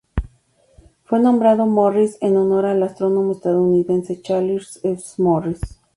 Fue 1.05 1.19
nombrado 1.19 1.67
Morris 1.67 2.17
en 2.21 2.35
honor 2.35 2.65
al 2.65 2.81
astrónomo 2.81 3.33
estadounidense 3.33 4.19
Charles 4.19 4.79
S. 4.83 5.21
Morris. 5.21 5.79